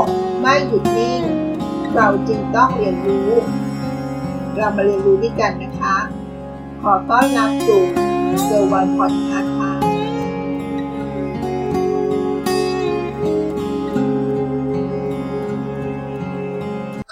[0.00, 0.02] ก
[0.40, 1.22] ไม่หยุดนิ่ง
[1.94, 3.30] เราจึงต้องเรียนรู้
[4.56, 5.96] เรามาเรียนรู้ด้วยกันนะคะ
[6.82, 7.82] ขอต้อนรับสู่
[8.44, 9.72] เซอร์วันพอดคาส์ค่ะ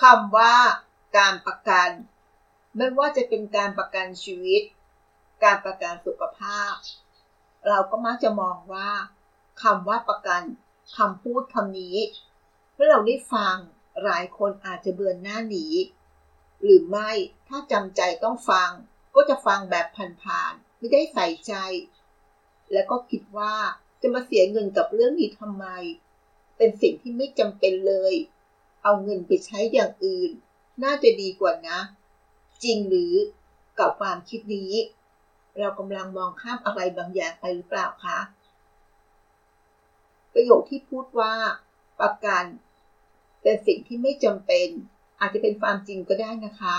[0.02, 0.54] คำว่า
[1.18, 1.88] การประกัน
[2.76, 4.62] ไม่ว่าจะเป็นการประกันชีวิต
[5.44, 6.72] การประกันสุขภาพ
[7.68, 8.90] เราก็มักจะมองว่า
[9.62, 10.42] คำว่าประกัน
[10.96, 11.96] คำพูดคำนี้
[12.82, 13.56] เมื่อเราได้ฟัง
[14.04, 15.66] หลายคนอาจจะเบือนหน้าหนี
[16.62, 17.10] หรือไม่
[17.48, 18.70] ถ้าจำใจต้องฟัง
[19.14, 19.86] ก็จะฟังแบบ
[20.22, 21.54] ผ่านๆไม่ได้ใส่ใจ
[22.72, 23.54] แล้วก็คิดว่า
[24.02, 25.66] จะมาเสียเงินกับเรื่องนี้ทำไม
[26.56, 28.14] เป็นสิ่งที่ไม่จำเป็นเลย
[28.82, 30.30] เอาเงินไปใช้อย่างอื่น
[30.84, 31.78] น่าจะดีกว่านะ
[32.64, 33.14] จริงหรือ
[33.78, 34.72] กับความคิดนี้
[35.58, 38.18] เรากำลังมองข้ามอะไรบางอย่างไปหรือเปล่าคะ
[40.32, 41.34] ประโยคที่พูดว่า
[42.00, 42.44] ประกัน
[43.42, 44.68] เป็นสิ่งที่ไม่จำเป็น
[45.20, 46.76] อาจจะเป็นความจริงก็ได้นะคะ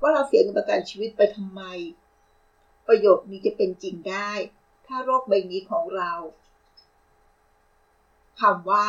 [0.00, 1.62] ว่าเราเสียเงินประกันชีวิตไปทำไม
[2.88, 4.30] ประโยคนี้จะเป็นจริงได้
[4.86, 6.12] ถ้าโรคใบนี้ของเรา
[8.40, 8.86] คำว่า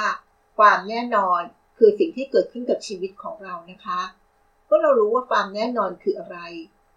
[0.57, 1.41] ความแน่นอน
[1.77, 4.01] คือสิ่งที่เกิดขึ้นกับชีวิตของเรานะคะ
[4.69, 6.37] ก็เรารู้ว่าความแน่นอนคืออะไร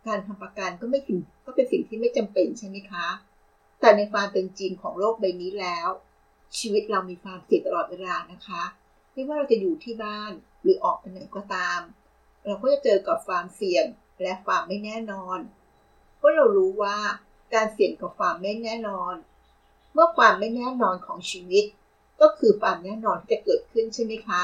[0.06, 3.06] การทำประกันก็ไม่ถึงก็เป็นสิ่งที่ไม่จำเป็นใช่ไหมคะ
[3.80, 5.88] แต่ในความเป็นจริงของโลกใบนี้แล้ว
[6.58, 8.62] ชีวิตเรามีความเสี่ยงตลอดเวลานะคะ
[9.12, 10.32] ไม่ว่าเราจะอยู่ที่บ้าน
[10.62, 11.80] หรือออกไปไหนก็ตาม
[12.46, 13.84] เราก็จะเจอกับความเสี่ยง
[14.22, 15.38] และความไม่แน่นอน
[16.16, 16.96] เพราะเรารู้ว่า
[17.54, 19.14] การเสี่ยงกับความไม่แน่นอน
[19.92, 21.64] เมื่อความไม่แน่นอนของชีวิต
[22.20, 24.42] ก็คือความแน่นอนที่จะเกิดขึ้นใช่ไหมคะ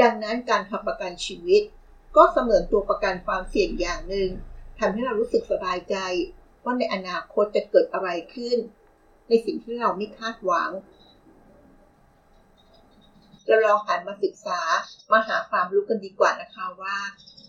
[0.00, 1.62] ดังนั้นการทำประกันชีวิต
[2.16, 4.28] ก็เสมือนตัวประกันความเสี่ยงอย่างหนึ่ง
[4.78, 5.96] ทำให้เรารู้สึกสบายใจ
[6.64, 8.58] ว่าในอนาคตจะเกิดอะไรขึ้น
[9.28, 10.70] ในสิ่งที่เราไม่คาดหวัง
[13.46, 14.60] เราลองหันมาศึกษา
[15.12, 16.96] มาหาความรู้กันดีกว่านะคะว่า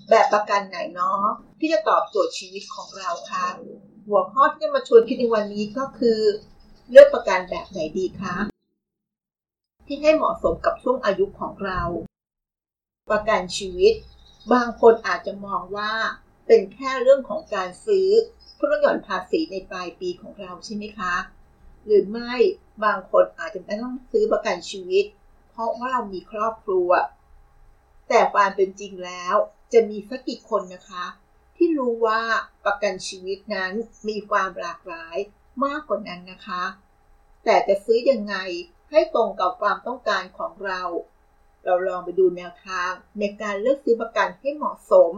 [0.10, 1.24] แบบประกันไหนเนาะ
[1.60, 3.46] ที่จะตอบโจทย์ชีวิตของเราค่ะ
[4.08, 6.20] หัวข้อที่จะมาชวนคิดในวันนี้ก็คือ
[6.92, 8.36] เลือกประกันแบบไหนดีคะ
[9.88, 11.82] ที่ให้เหมาะสมกับช่วงอายุของเรา
[13.12, 13.94] ประกันชีวิต
[14.54, 15.92] บางคนอาจจะมองว่า
[16.48, 18.10] เป็นแค่เรื่องของการซื้อ
[18.56, 21.16] เพื่อหย่อนภาษีในปลายปีของเราใช่ไหมคะ
[21.86, 22.34] หรือไม่
[22.84, 25.06] บางคนอาจจะไม่ต้องซื้อประกันชีวิต
[25.54, 26.90] เพราะว่าเรามีครอบครัว
[28.10, 29.36] แต่ความเป็นจริงแล้ว
[29.74, 31.06] จะมีสักกี่คนนะคะ
[31.56, 32.22] ที่รู้ว่า
[32.66, 33.74] ประกันชีวิตนั้น
[34.10, 35.18] มีความหลากหลาย
[35.66, 36.64] มากกว่านั้นนะคะ
[37.44, 38.36] แต่จะซื้อยังไง
[38.92, 40.82] ให้ตรงกับความต้องการของเรา
[41.66, 45.12] เราลองไปดูแนวทางในการเลือกซื้อประกันให้เหมาะสม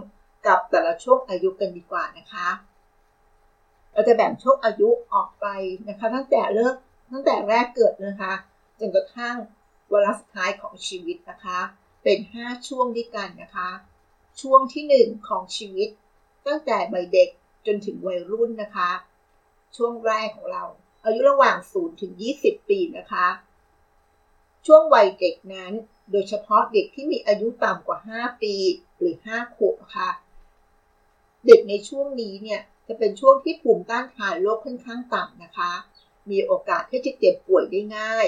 [0.48, 2.50] กับแต่ละช่วงอายุกันดีกว่านะคะ
[3.94, 5.48] เราจะแบ่งช่วงอายุออกไป
[5.90, 6.76] นะคะ ตั้งแต่เลิก
[7.12, 8.34] ตั้งแต่แรกเกิดนะคะ
[8.80, 9.36] จนกระทั่ง
[9.92, 11.60] วาระสุดท้ายของชีวิตนะคะ
[12.04, 13.70] เป็น 5 ช่วงด้วยกันนะคะ
[14.42, 15.90] ช่วงที่ 1 ของชีวิต
[16.48, 17.30] ตั้งแต่ใบเด็ก
[17.66, 18.92] จนถึงวัยรุ่นนะคะ
[19.76, 20.64] ช่วงแรกของเรา
[21.04, 23.28] อายุระหว่าง0ถึง20 ปีนะคะ
[24.66, 25.74] ช่วงวัยเด็กนั้น
[26.12, 28.56] โดยเฉพาะเด็กที่มีอายุต่ำกว่า 5 ปี
[28.98, 30.10] หรือ 5 ขวบนะคะ
[31.46, 35.72] เด็กในช่วงนี้เนี่ยจะเป็นช่วงที่ภูมิต้านทานโรคค่อนข้างต่ำนะคะ
[36.30, 38.26] มีโอกาสที่จะเจ็บป่วยได้ง่าย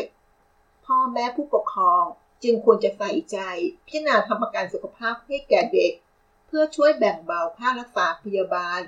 [0.92, 2.04] พ่อแม่ผู้ปกครอง
[2.44, 3.38] จึงควรจะใส่ใจ
[3.88, 5.92] พิจารณาทำประกันสุขภาพให้แก่เด็ก
[6.48, 8.82] เพื่อช่วยแบ่งเบาค่ารักษาพยาบาล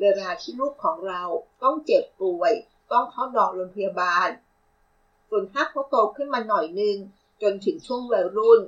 [0.00, 1.22] เวลาที่ลูกของเรา
[1.62, 2.52] ต้องเจ็บป่วย
[2.92, 4.28] ต้องเข้านอนโรงพยาบาล
[5.28, 6.96] ส่วนถ้าเขาโตขึ้นมาหน่อยนึง
[7.42, 8.60] จนถึงช่วงวัยรุ่น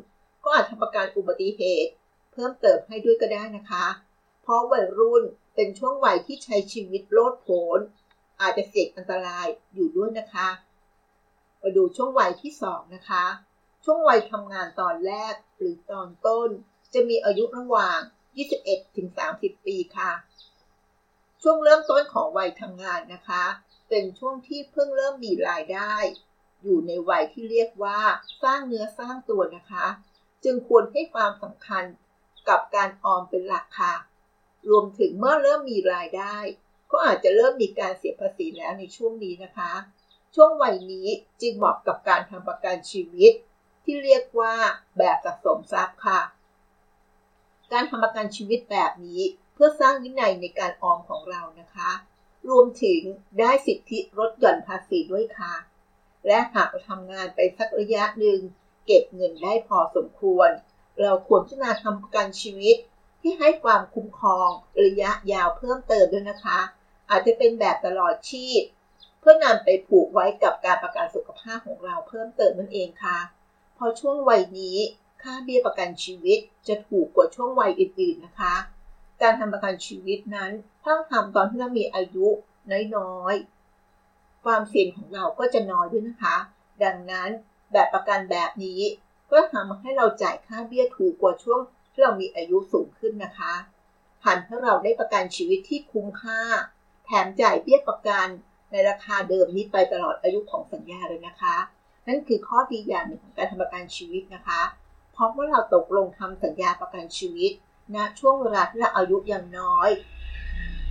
[0.44, 1.92] ก็อาจทำประกันอุบัติเหตุ
[2.32, 3.86] เพิ่มเติมให้ด้วยก็ได้นะคะ
[4.42, 5.22] เพราะวัยรุ่น
[5.54, 7.78] เป็นช่วงวัยที่ใช้ชีวิตโลดโผน
[8.40, 10.48] อาจจะเสี่ยงอันตรายอยู่ด้วยนะคะ
[11.62, 13.24] มาดูช่วงวัยที่2นะคะ
[13.84, 16.48] ช่วงวัยทำงานตอนแรกหรือตอนต้น
[16.94, 17.98] จะมีอายุระหว่าง
[18.46, 19.08] 21ถึง
[19.38, 20.12] 30 ปีค่ะ
[21.42, 23.44] ช่วงเริ่มต้นของวัยทำงานนะคะ
[23.88, 25.94] เป็นช่วงที่เพิ่งเริ่มมีรายได้
[26.62, 28.00] อยู่ในวัยที่เรียกว่า
[28.42, 29.86] สร้างเนื้อสร้างตัวนะคะ
[30.44, 31.84] จึงควรให้ความสำคัญ
[32.48, 33.94] กับการออมเป็นหลักค่ะ
[34.70, 36.36] รวมถึงเมื่อเริ่มมีรายได้
[36.90, 39.72] ก็อาจจะเริ่มมีการเสียภาษีแล้วในช่วงนี้นะคะ
[40.34, 41.08] ช่วงวัยนี้
[41.40, 43.32] จึงเหมาะกับการทำประกันชีวิต
[43.84, 44.54] ที่เรียกว่า
[44.98, 46.20] แบบสะสมทรัพย์ค่ะ
[47.72, 49.20] การทำประกันชีวิตแบบนี้
[49.54, 51.90] เพื่อสร้างวินัยในการออมของเรานะคะ
[52.48, 53.00] รวมถึง
[53.38, 55.54] ได้สิทธิลดหย่อนภาษีด้วยค่ะ
[56.26, 58.40] และหากเราทำงานไปสักระยะหนึ่ง
[58.86, 60.50] เก็บเงินได้พอสมควร
[61.00, 62.76] เราควรพิจารณาทำประกันชีวิต
[63.22, 64.48] ที่ให้ความคุ้มครอง
[64.84, 66.58] ระยะยาวเพิ่มเติมด้วยนะคะ
[67.10, 68.62] อาจจะเป็นแบบตลอดชีพ
[69.28, 73.18] พื่อนำไปผูกไว้กับการประกันสุขภาพของเราเพิ่มเติมนั่นเองค่ะ
[73.78, 74.78] พอช่วงวัยนี้
[75.22, 76.38] ค่าเบี้ยประกันชีวิต
[76.68, 78.54] จะถูกกว่าช่วงวัยอื่นๆนะคะ
[79.22, 80.52] การทำประกันชีวิตนั้น
[80.82, 82.26] ถ้าทำตอนที่เรามีอายุ
[82.96, 86.36] น้อยๆ ความเสี่ยงของเราก็จะน้อยด้วยนะคะ
[86.84, 87.30] ดังนั้น
[87.72, 88.80] แบบประกันแบบนี้
[89.32, 91.60] ก็ทำให้เราจ่ายค่าเบี้ยถูกกว่าช่วง
[91.92, 93.54] ที่เรามีอายุสูงขึ้นนะคะ
[94.24, 96.40] หันให้เราได้ประกันชีวิตที่คุ้มค่า
[97.04, 98.28] แถมจ่ายเบี้ยประกัน
[98.70, 101.56] ในราคาเดิมนี้ไปตลอดอายุของสัญญาเลยนะคะ
[102.08, 104.62] นั่นคือข้อดีอย่างหนึ่งของการทำประกันชีวิตนะคะ
[105.12, 107.52] เพราะเมื่อเราตกลงทำสัญญาประกันชีวิต
[107.94, 109.90] ณนะช่วงเวลาที่เราอายุยังน้อย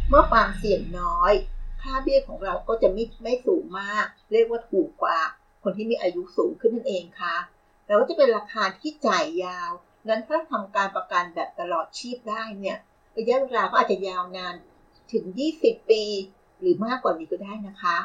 [0.09, 1.33] เมื่อความเสี่ยงน้อย
[1.81, 5.19] ค่าเบี้ยของเราก็จะไม่ไม่สูงมาก เรียกว่าถูกกว่า
[5.63, 7.35] คนที่มีอายุสูงขึ้นนั่นเองค่ะ
[7.87, 9.71] แล้วก็จะเป็นราคาที่จ่ายยาว
[10.07, 12.77] งั้นถ้าทำการประกันแบบตลอดชีพได้เนี่ย
[13.17, 14.55] ระยะเวลาก็อาจจะยาวนาน
[15.11, 15.23] ถึง
[15.57, 16.03] 20 ปี
[16.59, 17.97] หรือมากกว่านี้ก็ได้นะคะ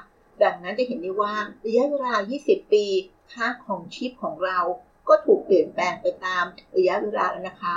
[0.42, 1.34] ดังนั้นจะเห็นได้ว่า
[1.66, 2.14] ระยะเวลา
[2.44, 2.84] 20 ปี
[3.32, 4.58] ค่าของชีพของเรา
[5.08, 6.44] ก็ถูกเปลี่ยนแปลงไปตาม
[6.76, 7.76] ระยะเวลาแล้วนะคะ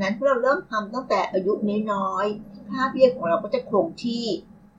[0.00, 1.52] นั้นเราเริ่มทำตั้งแต่อายุ
[1.92, 4.26] น้อยๆ ค่าเบี้ยของเราก็จะคงที่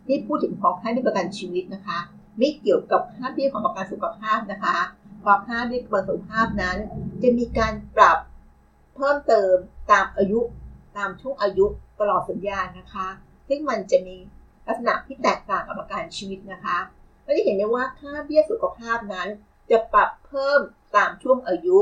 [0.07, 1.99] ที่พูดถึงพอค่าเบี้ยประกันชีวิตนะคะ
[2.37, 4.77] ไม่เกี่ยวกับค่าเบี้ยของประกันสุขภาพนะคะ
[5.23, 6.77] พอค่าเบี้ยประกันสุขภาพนั้น
[7.21, 8.17] จะมีการปรับ
[8.95, 9.55] เพิ่มเติม
[9.91, 10.39] ตามอายุ
[10.97, 11.65] ตามช่วงอายุ
[11.99, 13.07] ตลอดสัญญานะคะ
[13.47, 14.17] ซึ่งมันจะมี
[14.71, 16.77] ลักษณะที่แตกต่างกับประกันชีวิตนะคะ
[17.25, 19.27] ก็จะเห็นได้ว่าค่าเบี้ยสุขภาพนั้น
[19.71, 20.59] จะปรับเพิ่ม
[20.95, 21.79] ตามช่วงอายุ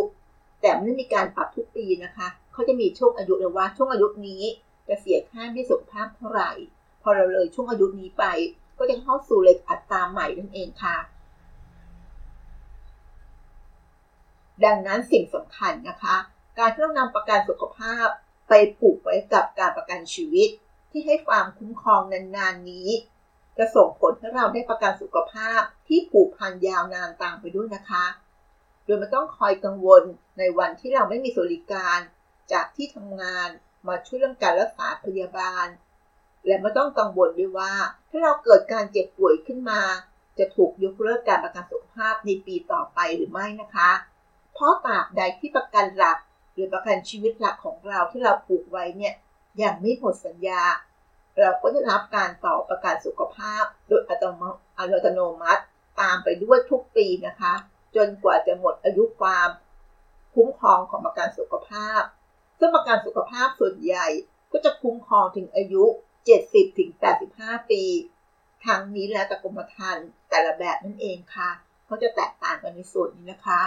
[0.62, 4.44] แต่ไม่มีการปรับทุกปีนะคะเขาจะมีช่วงอายุเลยว่าช่วงอายุนี้
[4.88, 6.52] จะเสียค่าเบี้ยสุขภาพเท่าไหร่
[7.02, 8.24] พอเราเลยช่วงอายุนี้ไป
[8.78, 10.98] ก็จะเข้าสู่เลขอัตราใหม่นั่นเองค่ะ
[14.66, 16.16] ดังนั้นสิ่งสำคัญนะคะ
[16.58, 18.08] การที่เรานำประกันสุขภาพ
[18.50, 20.50] ไปผูกไว้กับการประกันชีวิต
[20.92, 22.02] ที่ให้ความคุ้มครอง
[22.36, 22.90] นานๆนี้
[23.58, 28.06] จะส่งผลให้เราได้ประกันสุขภาพที่ผูกพันยาวนานตามไปด้วยนะคะ
[28.86, 30.04] โดยไม่ต้องคอยกังวล
[30.38, 32.00] ในวันที่เราไม่มีสวัสดิการ
[32.52, 33.50] จากที่ทำงาน
[33.88, 35.68] มาช่วยเรื่องการรักษาพยาบาล
[36.46, 37.74] และไม่ต้องกังวลด้วยว่า
[38.10, 39.82] ถ้าเราเกิดการเจ็บป่วยขึ้นมา
[40.38, 43.92] จะถูกยกเลิกการประกันสุขภาพในปีต่อไปหรือไม่นะคะ
[44.54, 46.18] เพราะตราบใดที่ประกันหลัก
[46.54, 49.14] หรือประกันชีวิตหลักของเราที่เราผูกไว้เนี่ย
[49.64, 50.64] ยังไม่หมดสัญญา
[51.38, 54.16] เราก็จะรับการต่อประกันสุขภาพ โดยอั
[55.06, 55.64] ตโนมัติ
[56.02, 57.54] ตามไปด้วยทุกปีนะคะ
[57.96, 59.50] จนกว่าจะหมดอายุความ
[60.36, 62.02] คุ้มครองของประกันสุขภาพ
[62.60, 64.08] ซึ่งประกันสุขภาพส่วนใหญ่
[64.52, 65.84] ก็จะคุ้มครองถึงอายุ
[66.98, 67.84] 70-85 ปี
[68.66, 71.50] ทางนี้แล้วแต่กรมธรรม์แต่ละแบบนั่นเองค่ะ
[71.86, 73.62] เขาจะแตกต่างกันในส่วนนี้นะคะ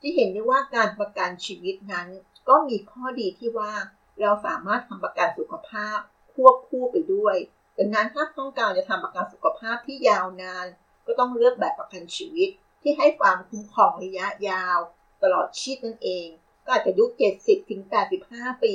[0.00, 2.08] ที่เห็นได้ว่าการประกันชีวิตนั้น
[2.48, 3.72] ก็มีข้อดีที่ว่า
[4.20, 5.98] เราสามารถทำประกันสุขภาพ
[6.34, 7.36] ควบคู่ไปด้วย
[7.78, 10.66] ดังนั้นถ้าต้องการจะทำประกันสุขภาพที่ยาวนาน
[11.06, 12.48] ก็ต้องเลือกแบบประกันชีวิต
[12.82, 14.78] ที่ให้ความคุ้มครองระยะยาว
[15.22, 16.26] ตลอดชีพนั่นเอง
[16.64, 17.04] ก็อาจจะอายุ
[17.38, 17.82] 70ถึง
[18.22, 18.74] 85 ปี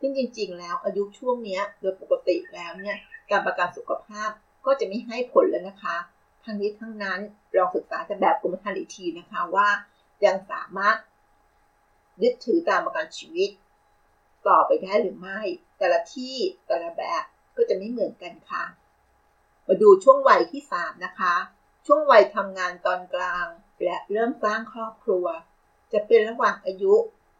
[0.00, 2.98] ซึ่งจริงๆ แล้วอายุช่วงนี้โดยปกติแล้วเนี่ย
[3.30, 4.30] การประกันสุขภาพ
[4.66, 5.96] ก็จะไม่ให้ผลแล้วนะคะ
[6.44, 7.20] ทั้งนี้ทั้งนั้น
[7.56, 9.68] ลองศึกษาจากแบบกรมธรรม์อีกทีนะคะว่า
[10.24, 10.96] ยังสามารถ
[12.22, 13.50] ยึดถือตามประกันชีวิต
[14.48, 15.40] ต่อไปได้หรือไม่
[15.78, 17.22] แต่ละที่แต่ละแบบ
[17.56, 18.64] ก็จะไม่เหมือนกันค่ะ
[19.66, 21.34] มาดูช่วงวัยที่ 3 นะคะ
[21.86, 23.46] ช่วงวัยทำงานตอนกลาง
[23.84, 25.26] และเริ่มสร้างครอบครัว
[25.92, 26.94] จะเป็นระหว่างอายุ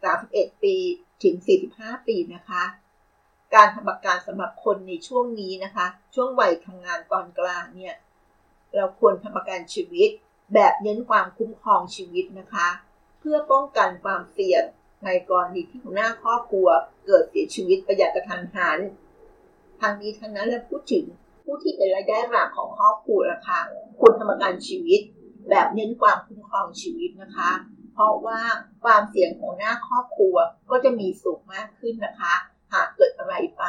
[0.09, 0.77] 31 ปี
[1.23, 1.37] ถึง
[1.71, 2.65] 45 ปีนะคะ
[3.55, 7.95] การทำประกันสำหรับคนในช่วงนี้นะคะ ช่วงวัยทำงานตอนกลางเนี่ย
[8.75, 10.11] เราควรทำประกันชีวิต
[10.55, 12.69] แบบเน้นความคุ้มครองชีวิตนะคะ
[13.21, 14.63] เพื่อป้องกันความเสี่ยง
[15.05, 16.69] ในกรณีที่หัวหน้าครอบครัว
[17.07, 18.79] เกิดเสียชีวิตประหยัดกระทันหัน
[19.81, 21.05] ทางนี้ทั้งนั้นเราพูดถึง
[21.45, 23.61] ผู้ที่เป็นรายได้หลักของครอบครัวละคะ
[23.99, 25.01] ควรทำประกันชีวิต
[25.51, 27.51] แบบเน้นความคุ้มครองชีวิตนะคะ
[27.93, 28.41] เพราะว่า
[28.85, 30.37] ความเสี่ยงของหน้าครอบครัว
[30.71, 32.35] ก็จะมีสูงมากขึ้นนะคะ
[32.73, 33.65] หากเกิดอะไรไป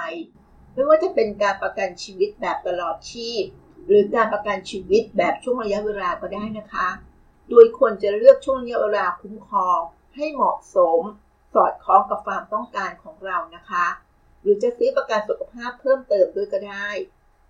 [0.73, 3.43] ไม่ว่าจะเป็นการประกันชีวิตแบบตลอดชีพ
[3.87, 6.87] หรือการประกันชีวิตแบบช่วงระยะเวลาก็ได้นะคะ
[7.49, 9.79] โดยควรจะเลือกช่วงระยะเวลาคุ้มครอง
[10.17, 11.01] ให้เหมาะสม
[11.53, 13.85] สอดคล้องกับความต้องการของเรานะคะ
[14.41, 16.89] หรือจะซื้อประกันสุขภาพเพิ่มเติมด้วยก็ได้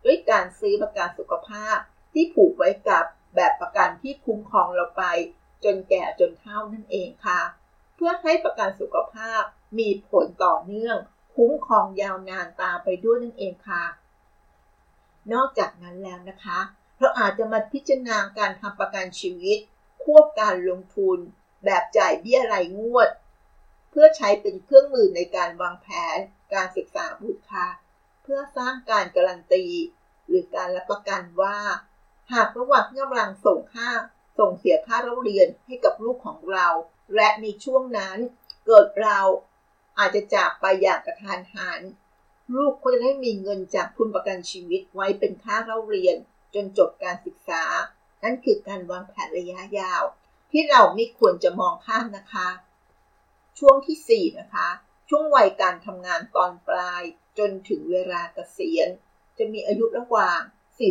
[0.06, 1.78] ด้วยการซื้อประกันสุขภาพ
[2.14, 3.06] ที่ผูกไว้กับ
[3.36, 5.04] แบบประกันที่คุ้มครองเราไป
[5.64, 7.42] จนแก่จนเฒ่านั่นเองค่ะ
[7.96, 9.42] เพื่อให้ประกันสุขภาพ
[9.80, 10.98] มีผลต่อเนื่อง
[11.36, 13.84] คุ้มครองยาวนานตามไปด้วยนั่นเองค่ะ
[15.34, 16.60] นอกจากนั้นแล้วนะคะ
[16.98, 19.58] เราอาจจะมาพิจารณาการทำประกันชีวิต
[20.04, 21.20] ควบการลงทุน
[21.68, 23.10] แบบจ่ายเบี้ยรายงวด
[23.90, 26.18] เพื่อใช้เป็นเครื่องมือในการวางแผน
[26.54, 27.68] การศึกษาบุตรค่ะ
[28.24, 29.66] เพื่อสร้างการการันตี
[30.28, 31.58] หรือการรับประกันว่า
[32.34, 33.90] หากระหว่างที่กำลังส่งค่า
[34.40, 36.68] ส่งเสียค่าเรียนให้กับลูกของเรา
[37.16, 38.18] และในช่วงนั้น
[38.66, 39.20] เกิดเรา
[40.00, 41.82] อาจจะจากไปอย่างกระทันหัน
[42.56, 46.16] ลูกก็จะได้มีเงินจากทุนประกันชีวิตไว้เป็นค่าเล่าเรียน
[46.54, 47.64] จนจบการศึกษา
[48.24, 50.04] นั่นคือการวางแผนระยะยาว
[50.60, 52.48] ที่เราไม่ควรจะมองข้ามนะคะ
[53.60, 54.68] ช่วงที่4นะคะ
[55.10, 57.04] ช่วงวัยการทำงานตอนปลาย
[57.38, 58.90] จนถึงเวลาเกษียณ
[59.38, 60.40] จะมีอายุระหว่าง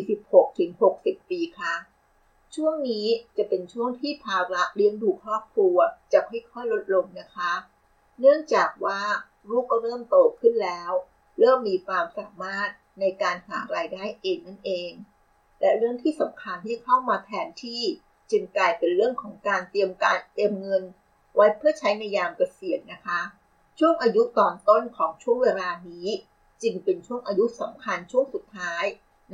[0.05, 0.71] 46 ถึง
[1.01, 1.75] 60 ปีค่ะ
[2.55, 3.07] ช่วงนี้
[3.37, 5.77] จะเป็นช่วงที่ภาระเลี้ยงดูครอบครัว
[6.13, 7.53] จะค่อยๆลดลงนะคะ
[8.21, 9.01] เนื่องจากว่า
[9.49, 10.93] ลูกก็เริ่มโตขึ้นแล้ว
[11.39, 12.71] เริ่มมีความสามารถ
[13.01, 14.93] ในการหารายได้เองนั่นเอง
[15.61, 17.83] และเรื่องที่สำคัญที่เข้ามาแทนที่
[18.31, 20.83] จึงกลายเป็นเรื่องของการเตรียมการเตรียมเงิน
[21.35, 23.21] ไว้เพื่อใช้ในยามเกษียณนะคะ
[23.79, 26.09] ช่วงอายุตอนต้นของช่วงเวลานี้
[26.63, 28.85] จึงเป็นช่วงอายุสำคัญช่วงสุดท้าย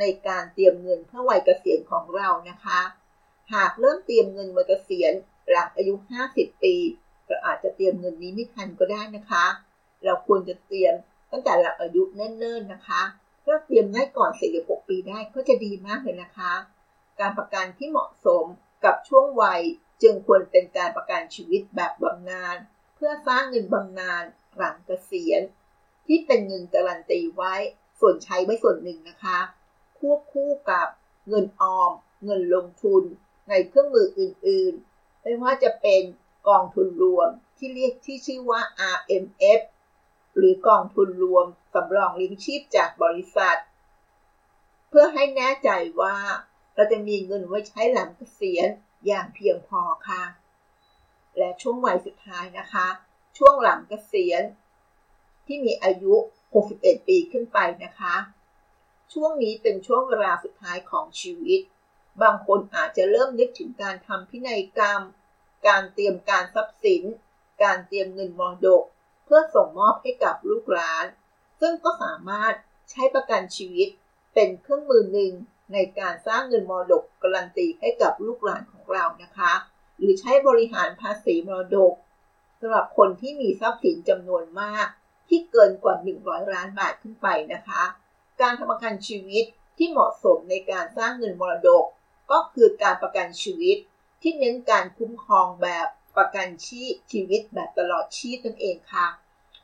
[0.01, 2.81] ในการเตรียมเงินเพื่อวัยเกษียณของเรานะคะ
[3.55, 5.13] หากเริ่มเตรียมเงินวัยเกษียณ
[5.51, 5.95] หลังอายุ
[6.29, 6.75] 50 ปี
[7.27, 9.45] เราอาจจะเตรียมเงินนี้ไม่ทันก็ได้นะคะ
[10.05, 10.95] เราควรจะเตรียม
[11.33, 13.03] ตั้งแต่หลังอายุเนิ่นๆนะคะ
[13.45, 14.31] ถ้าเตรียมได้ก่อน
[14.61, 16.53] 46 ปีได้ก็จะดีมากเลยนะคะ
[17.21, 18.45] การประกันที่เหมาะสม
[18.85, 19.63] กับช่วงวัย
[20.03, 22.57] จึงควรเป็นการประกันชีวิตแบบบำนาญ
[22.97, 24.25] เพื่อสร้างเงินบำนาญ
[24.57, 25.43] หลังเกษียณ
[26.07, 27.55] ที่เป็นเงินการันตีไว้
[28.01, 29.39] ส่วนใช้ไว้ส่วนหนึ่งนะคะ
[29.99, 30.87] ควบคู่กับ
[31.29, 31.93] เงินออม
[32.25, 33.03] เงินลงทุน
[33.49, 36.03] ในเครื่องมืออื่นๆ ไม่ว่าจะเป็น
[36.49, 38.61] กองทุนรวมที่เรียกที่ชื่อว่า
[38.95, 39.61] RMF
[40.37, 43.59] หรือกองทุนรวมสำรองเลี้ยงชีพจากบริษัท
[44.89, 45.71] เพื่อให้แน่ใจ
[46.01, 46.17] ว่า
[46.75, 48.69] เราจะมีเงินไว้ใช้หลังเกษียณ
[49.07, 50.23] อย่างเพียงพอค่ะ
[51.39, 52.87] และช่วงวัยสุดท้ายนะคะ
[53.39, 54.43] ช่วงหลังเกษียณ
[55.47, 56.15] ที่มีอายุ
[56.61, 58.17] 61 ปีขึ้นไปนะคะ
[59.13, 61.61] ช่วงนี้เป็นช่วงเวลาสุดท้ายของชีวิต
[62.23, 65.03] บางคนอาจจะเริ่มนึกถึงการทำพินัยกรรม
[65.69, 67.03] การเตรียมการทรัพย์สิน
[67.63, 68.85] การเตรียมเงินมรดก
[69.25, 71.07] เพื่อส่งมอบให้กับลูกหลาน
[71.61, 72.55] ซึ่งก็สามารถ
[72.91, 73.89] ใช้ประกันชีวิต
[74.35, 75.33] เป็นเครื่องมือหนึ่ง
[75.73, 79.53] ในการสร้างเงินมรดกการันตีให้กับลูกหลานของเรานะคะ
[79.99, 81.93] หรือใช้บริหารภาษีมรดก
[82.61, 84.87] สำหรับคนที่มีทรัพย์สินจำนวนมาก
[85.29, 87.83] ที่เกินกว่า 100 ล้านบาทขึ้นไปนะคะ
[88.41, 89.45] การทำประกันชีวิต
[89.79, 91.85] ที่เหมาะสมในการสร้างเงินมรดก
[92.33, 93.77] ก็คือการประกันชีวิต
[94.23, 95.87] ที่เน้นการคุ้มครองแบบ
[96.17, 99.07] ประกันชีชีวิตแบบตลอดชีพนั่นเองค่ะ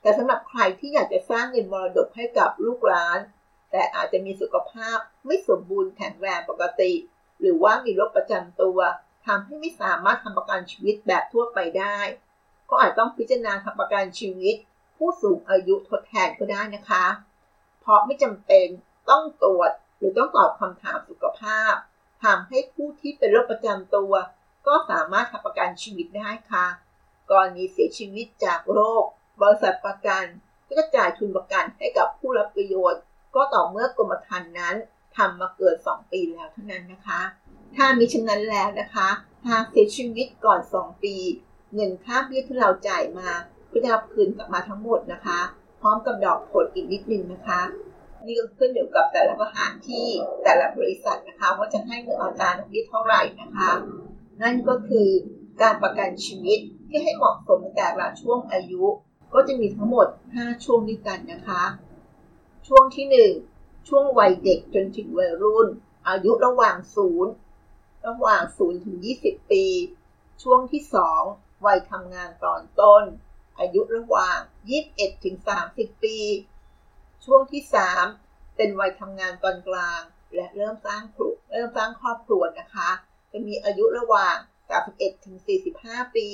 [0.01, 3.19] แต่สำหรับใครที่อยากจะสร้างเงินมรดกให้กับลูกหลาน
[3.71, 6.93] แต่อาจจะมีสุขภาพไม่สมบูรณ์แข็งแรงปกติ
[7.41, 8.79] หรือว่ามีโรคประจำตัว
[9.27, 11.99] ทำให้ไม่สามารถทำประกันชีวิตแบบทั่วไปได้
[12.71, 14.57] ก็อาจต้องพิจารณาทำประกันชีวิต
[14.97, 17.07] ผู้สูงอายุทดแทนก็ได้นะคะ
[17.81, 18.67] เพราะไม่จำเป็น
[19.11, 21.75] ต้องตรวจหรือต้องตอบคำถามสุขภาพ
[22.25, 24.13] ทำให้ผู้ที่เป็นโรคประจำตัว
[24.67, 26.67] ก็สามารถทำประกันชีวิตได้ค่ะ
[27.31, 29.05] กรณีเสียชีวิตจากโรค
[29.41, 30.25] บริษัทประกัน
[30.67, 33.03] ก็จะจ่ายทุนประกันให้กับผู้รับประโยชน์
[33.39, 34.75] ก็ต่อเมื่อกรมธรรม์นั้น
[35.17, 37.21] ทำมาเกิด 2 ปีแล้วเท่านั้นนะคะ
[37.77, 39.09] ถ้ามิฉะนั้นแล้วนะคะ
[39.49, 41.15] หากเสียชีวิตก่อน 2 ปี
[41.75, 43.29] เงินค่าเบี้ยที่เราจ่ายมา
[43.73, 45.41] ก็จะรับคืนกลับมาทั้งหมดนะคะ
[45.81, 47.61] พร้อมกับดอกผลอีกนิดนึงนะคะ
[48.27, 50.07] นี่ก็ขึ้นอยู่กับแต่ละสถานที่
[50.45, 53.71] แต่ละบริษัทนะคะ ว่าจะให้เงินอัตราดอกเบี้ยเท่าไหร่นะคะ
[54.43, 55.09] นั่นก็คือ
[55.63, 58.85] การประกันชีวิตที่ให้เหมาะสมในแต่ละช่วงอายุ
[59.35, 61.63] ก็จะมีทั้งหมด 5 ช่วงด้วยกันนะคะ
[62.69, 63.07] ช่วงที่
[63.51, 65.69] 1 ช่วงวัยเด็กจนถึงวัยรุ่น
[66.09, 66.77] อายุระหว่าง
[67.43, 69.65] 0 ระหว่าง 0 ถึง 20 ปี
[70.43, 70.83] ช่วงที่
[71.25, 73.05] 2 วัยทำงานตอนต้น
[73.59, 74.39] อายุระหว่าง
[74.81, 75.37] 21 ถึง
[75.71, 76.19] 30 ปี
[77.25, 77.63] ช่วงที่
[78.11, 80.01] 3 เป็นวัยทำงานตอนกลาง
[80.35, 82.91] และเริ่มสร้างครัวเริ่มสร้างครอบครัวนะคะ
[83.33, 84.37] จะมีอายุระหว่าง
[84.81, 85.37] 31 ถึง
[85.77, 86.29] 45 ปี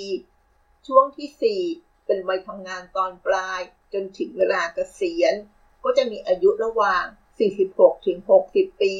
[0.86, 3.60] ช่วงที่ 4 เป็นวัยทำงานตอนปลาย
[3.92, 5.34] จนถึงเวลาเกษียณ
[5.84, 7.04] ก็จะมีอายุระหว่าง
[7.54, 8.18] 46 ถึง
[8.50, 8.94] 60 ปี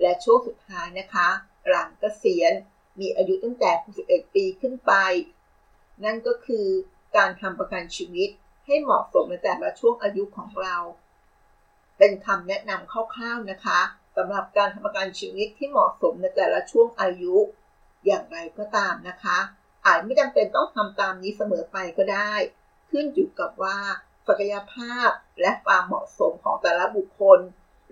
[0.00, 1.28] และช่วงสุดท้ายนะคะ
[1.66, 2.52] หลังเกษียณ
[3.00, 3.70] มีอายุตั้งแต่
[4.04, 4.92] 61 ปีขึ้นไป
[6.04, 6.66] นั่นก็คือ
[7.16, 8.30] การทำประกันชีวิต
[8.66, 10.76] ให้เหมาะสมในแต่ละช่วงอายุของเรา
[11.98, 13.80] เป็นคำแนะนำคร่าวๆนะคะ
[14.16, 17.36] สำหรับการทำประกันชีวิตที่เหมาะสมในแต่ละช่วงอายุ
[18.06, 19.38] อย่างไรก็ตามนะคะ
[19.86, 22.32] อาจไม่จำเป็นต้องทำตามนี้เสมอไปก็ได้
[22.90, 23.78] ขึ้นอยู่กับว่า
[24.28, 25.10] ศักยภาพ
[25.40, 27.40] และความเหมาะสมของแต่ละบุคคล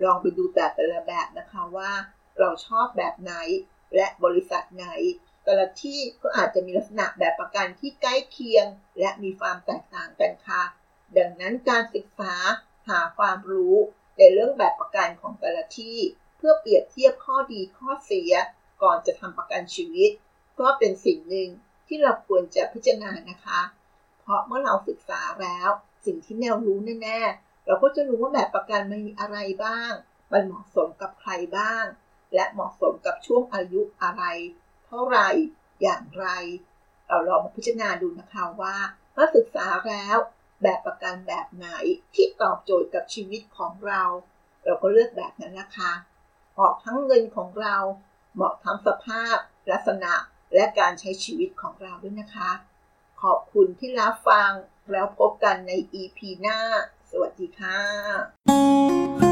[0.03, 1.91] ลองไปดูแต่แต่ละแบบนะคะว่า
[2.39, 3.33] เราชอบแบบไหน
[3.95, 4.87] และบริษัทไหน
[5.43, 8.65] แต่ละที่ก็อาจจะมีลักษณะแบบประกันที่ใกล้เคียง
[8.99, 10.61] และมีความแตกต่างกันค่ะ
[11.17, 12.33] ดังนั้นการศึกษา
[12.89, 13.75] หาความรู้
[14.17, 15.97] ในเรื่องแบบประกันของแต่ละที่
[16.37, 18.33] เพื่อเปรียบเทียบข้อดีข้อเสีย
[18.83, 20.11] ก่อนจะทำประกันชีวิต
[20.59, 21.49] ก็เป็นสิ่งหนึ่ง
[21.87, 23.61] ที่เราควรจะพิจารณานะคะ
[24.21, 25.69] เพราะเมื่อเราศึกษาแล้ว
[26.05, 29.91] สิ่งที่แนวรู้แน่ๆ เราก็จะรู้ว่าแบบประกันมันมีอะไรบ้าง
[30.31, 31.83] มันเหมาะสมกับใครบ้าง
[32.33, 34.23] และเหมาะสมกับช่วงอายุอะไร
[34.85, 35.17] เท่าไร
[35.81, 36.27] อย่างไร
[37.07, 38.75] เราลองมาพิจารณาดูนะคะว่า
[39.13, 40.17] เมื่อศึกษาแล้ว
[40.63, 41.67] แบบประกันแบบไหน
[42.15, 44.03] ที่ตอบโจทย์กับชีวิตของเรา
[44.65, 45.93] เราก็เลือกแบบนั้นนะคะ
[46.53, 47.77] เหมาะทั้งเงินของเรา
[48.35, 49.37] เหมาะทั้งสภาพ
[49.71, 50.13] ลักษณะ
[50.53, 52.51] และการใช้ชีวิตของเราด้วยนะคะ
[53.21, 54.49] ขอบคุณที่รับฟัง
[54.91, 55.71] แล้วพบกันใน
[56.01, 56.57] EP หน้า
[57.11, 59.30] สวัสดีค่ะ